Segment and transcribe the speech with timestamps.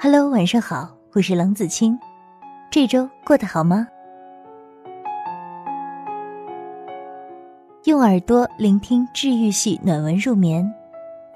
[0.00, 1.98] Hello，晚上好，我是冷子清。
[2.70, 3.88] 这周过得好吗？
[7.82, 10.72] 用耳朵聆听治愈系暖文入眠。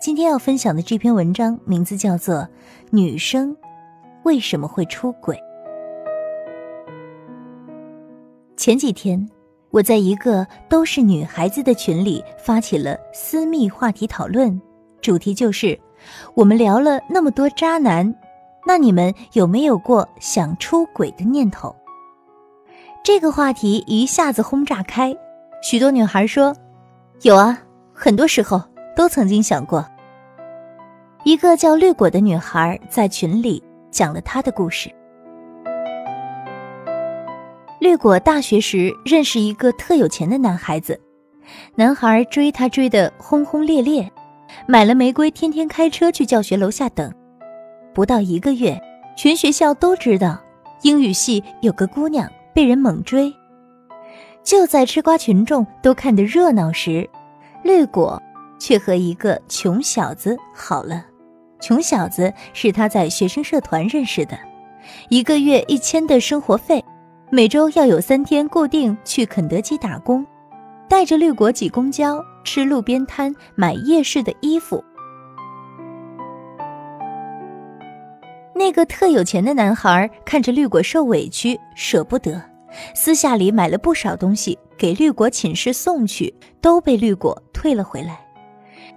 [0.01, 2.37] 今天要分享的这篇文章名字叫做
[2.91, 3.57] 《女生
[4.23, 5.37] 为什么会出轨》。
[8.57, 9.29] 前几天，
[9.71, 14.63] 我在一个都是女孩子的群里发起了私密话题讨论，
[15.01, 15.77] 主题就是
[16.37, 18.15] 我们聊了那么多渣男。
[18.65, 21.75] 那你们有没有过想出轨的念头？
[23.05, 25.15] 这个话题一下子轰炸开，
[25.63, 26.55] 许多女孩说
[27.23, 27.59] ：“有啊，
[27.93, 28.63] 很多时候
[28.95, 29.85] 都曾经想过。”
[31.25, 34.89] 一个叫绿果的女孩在群里讲了她的故事。
[37.81, 41.01] 绿果大学时认识一个特有钱的男孩子，
[41.75, 44.09] 男孩追她追得轰轰烈烈，
[44.69, 47.13] 买了玫瑰，天天开车去教学楼下等。
[47.95, 48.81] 不到一个月，
[49.17, 50.41] 全学校都知道
[50.83, 53.33] 英语系有个姑娘被人猛追。
[54.43, 57.09] 就在吃瓜群众都看得热闹时，
[57.63, 58.21] 绿果
[58.59, 61.07] 却和一个穷小子好了。
[61.61, 64.37] 穷小子是他在学生社团认识的，
[65.09, 66.85] 一个月一千的生活费，
[67.31, 70.27] 每周要有三天固定去肯德基打工，
[70.89, 74.83] 带着绿果挤公交、吃路边摊、买夜市的衣服。
[78.63, 82.41] 那个特有钱的男孩看着绿果受委屈，舍不得，
[82.95, 88.25] 私下里买了不少东西给绿果寝室送去，都被绿果退了回来。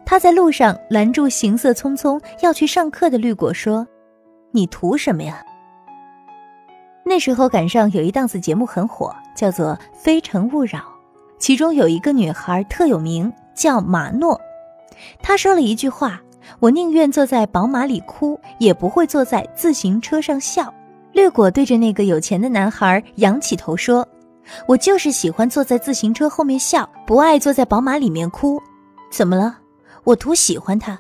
[0.06, 3.88] 他在路上拦住行色匆匆要去上课的绿果，说
[4.54, 5.44] ：“你图什么呀？”
[7.04, 10.78] 那时候赶上有一档子节目很火，叫做《非诚勿扰》，
[11.40, 14.40] 其中有一个女孩特有名，叫马诺。
[15.24, 16.22] 她说了一句话。
[16.60, 20.74] 我宁愿坐在宝马里哭，也不会坐在自行车上笑。
[21.12, 24.08] 绿果对着那个有钱的男孩仰起头说
[24.68, 28.62] ：“我就是喜欢坐在自行车后面笑，不爱坐在宝马里面哭。
[29.12, 29.58] 怎么了？
[30.04, 31.00] 我图喜欢他。”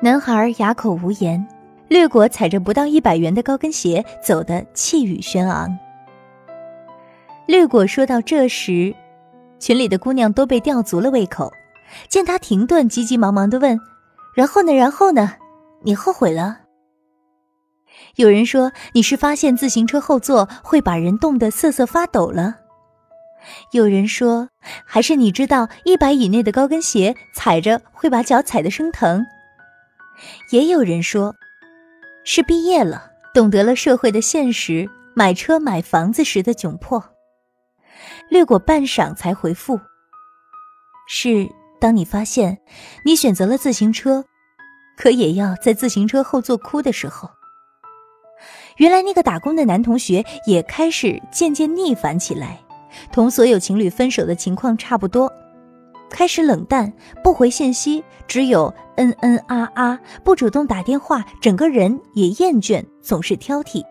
[0.00, 1.46] 男孩哑口无言。
[1.88, 5.68] 绿果踩着不到一百元的高跟鞋，走得气宇轩昂。
[7.44, 8.94] 绿果说到这时，
[9.58, 11.52] 群里的姑娘都被吊足了胃口，
[12.08, 13.78] 见他停顿，急急忙忙地问。
[14.34, 14.72] 然后呢？
[14.72, 15.36] 然后呢？
[15.82, 16.60] 你后悔了？
[18.16, 22.56] 有人说你是发现自行车后座会把人冻得瑟瑟发抖了。
[23.72, 24.48] 有人说
[24.84, 29.24] 还是你知道一百以内的高跟鞋踩着会把脚踩得生疼。
[30.50, 31.34] 也有人说，
[32.24, 37.02] 是毕业了，懂得了社会的现实，买车买房子时的窘迫。
[38.30, 39.78] 略过半晌才回复：
[41.08, 41.48] 是。
[41.82, 42.56] 当你发现
[43.04, 44.24] 你选择了自行车，
[44.96, 47.28] 可也要在自行车后座哭的时候，
[48.76, 52.56] 原来那个打工的男同学也开始渐渐逆反起来，
[53.10, 55.28] 同所有情侣分手的情况差不多，
[56.08, 63.82] 开始冷淡，不回信息，只有嗯嗯啊啊，不主动打电话，整个人也厌倦，总是挑剔。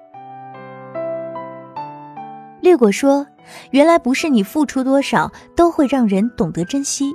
[2.62, 3.28] 略果说
[3.72, 7.14] ：“原来不是你付出多少都会让人懂得珍惜。”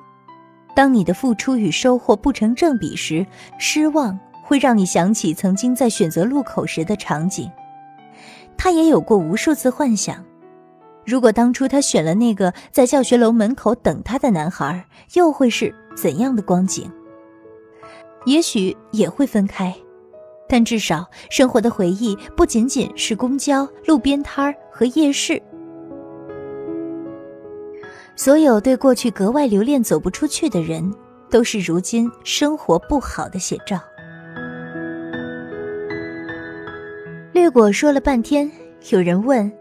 [0.77, 3.27] 当你的付出与收获不成正比时，
[3.59, 7.51] 失望会让你想起曾经在选择路口时的场景。
[8.59, 10.23] 他也有过无数次幻想，
[11.07, 14.85] 如果当初他选了那个在教学楼门口等他的男孩，
[15.15, 16.93] 又会是怎样的光景？
[18.27, 19.75] 也许也会分开，
[20.47, 25.43] 但至少生活的回忆不仅仅是公交、路边摊儿和夜市。
[28.17, 30.91] 所有对过去格外留恋、走不出去的人，
[31.31, 33.79] 都是如今生活不好的写照。
[37.35, 38.51] 绿果说了半天，
[38.89, 39.53] 有人问：“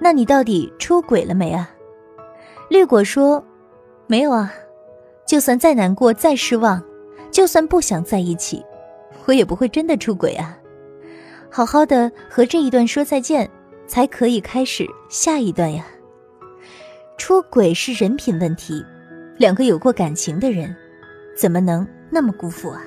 [0.00, 1.68] 那你到底出轨了没啊？”
[2.70, 3.44] 绿果说
[4.06, 4.52] ：“没有啊，
[5.26, 6.80] 就算再难过、再失望，
[7.32, 8.64] 就算不想在一起，
[9.26, 10.56] 我也不会真的出轨啊。
[11.50, 13.50] 好好的和这一段说再见，
[13.88, 15.84] 才可以开始下一段呀。”
[17.20, 18.82] 出轨是人品问题，
[19.36, 20.74] 两个有过感情的人，
[21.36, 22.80] 怎么能那么辜负啊？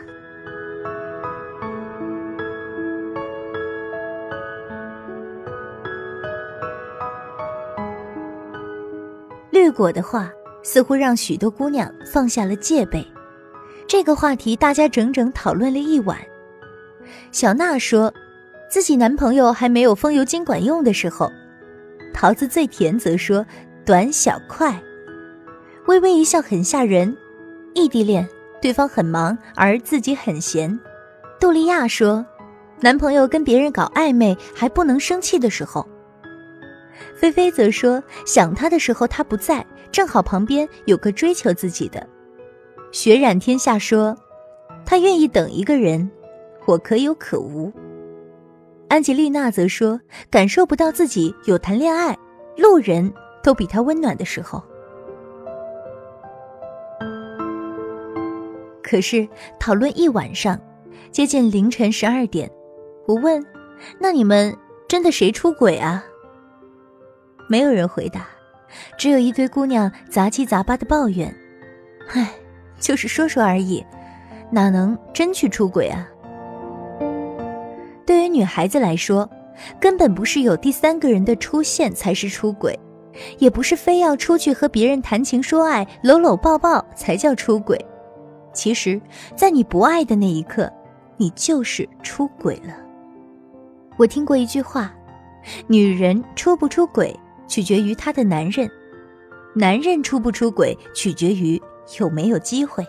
[9.51, 10.31] 绿果的话
[10.63, 13.07] 似乎让许多姑娘放下了戒备。
[13.87, 16.17] 这个话题大家整整讨论了一晚。
[17.31, 18.11] 小娜说，
[18.67, 21.31] 自己男朋友还没有风油精管用的时候。
[22.15, 23.45] 桃子最甜则说。
[23.85, 24.81] 短小快，
[25.87, 27.13] 微微一笑很吓人。
[27.73, 28.25] 异地恋，
[28.61, 30.79] 对方很忙而自己很闲。
[31.37, 32.25] 杜丽亚说
[32.79, 35.85] ：“男朋友跟别人搞暧昧还不能生气的时候。
[37.13, 42.07] 菲菲则说，想他的时候他不在，正好旁边有个追求自己的。
[42.93, 44.15] 血染天下说，
[44.85, 46.09] 他愿意等一个人，
[46.65, 47.69] 我可有可无。
[48.87, 49.99] 安吉丽娜则说，
[50.29, 52.17] 感受不到自己有谈恋爱，
[52.55, 53.11] 路人
[53.43, 54.63] 都比他温暖的时候。
[58.81, 59.27] 可是
[59.59, 60.59] 讨论一晚上，
[61.11, 62.49] 接近凌晨十二点，
[63.07, 63.43] 我问
[63.99, 64.55] ：“那你们
[64.87, 66.03] 真的谁出轨啊？”
[67.49, 68.27] 没有人回答，
[68.97, 71.33] 只有一堆姑娘杂七杂八的抱怨
[72.13, 72.33] ：“唉，
[72.79, 73.83] 就是说说而已，
[74.51, 76.07] 哪能真去出轨啊？”
[78.05, 79.27] 对于女孩子来说，
[79.79, 82.77] 根本不是有第三个人的出现才是出轨，
[83.37, 87.79] 也不是非要出去和别人谈情说爱、搂搂抱抱才叫出轨。
[88.53, 89.01] 其实，
[89.35, 90.71] 在你不爱的那一刻，
[91.17, 92.75] 你就是出轨了。
[93.97, 94.93] 我听过一句话：
[95.67, 97.15] 女人出不出轨，
[97.47, 98.67] 取决于她的男人；
[99.55, 101.61] 男人出不出轨，取决于
[101.99, 102.85] 有没有机会。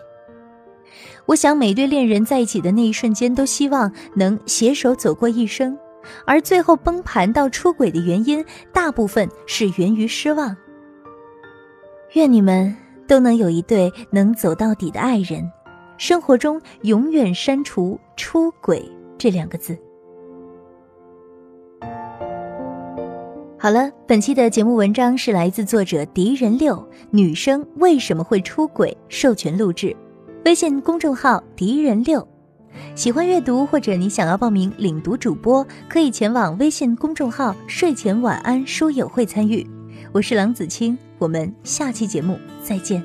[1.25, 5.77] 我想，每对恋人在一起的那一瞬间，都希望能携手走过一生，
[6.25, 10.55] 而最后崩盘到出轨的原因，大部分是源于失望。
[12.13, 12.75] 愿你们。
[13.07, 15.47] 都能有一对能走到底的爱人，
[15.95, 18.83] 生活中永远删除“出轨”
[19.15, 19.77] 这两个字。
[23.59, 28.97] 好了，本期的节目文章是来自作者敌人六，女生为什么会出轨？
[29.07, 29.95] 授权录制，
[30.45, 32.27] 微信公众号敌人六。
[32.95, 39.65] 喜欢阅读或者你想要报名领读主播，可以前往微信公众号睡前晚安书友会参与。
[40.11, 43.03] 我是郎子清，我们下期节目再见。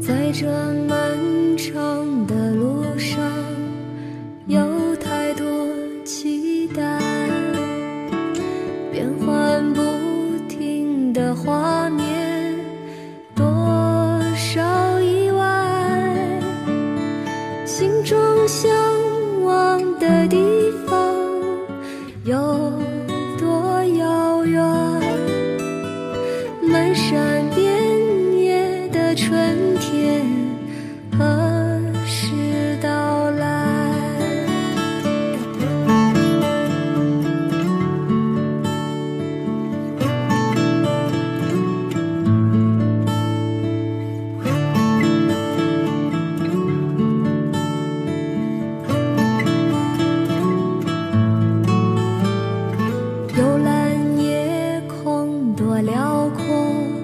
[0.00, 0.46] 在这
[0.86, 2.34] 漫长的
[18.60, 18.68] 向
[19.44, 19.78] 往。
[19.98, 21.14] 的地方
[22.24, 22.67] 有
[55.82, 56.97] 辽阔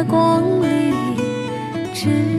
[0.00, 2.29] 月光里。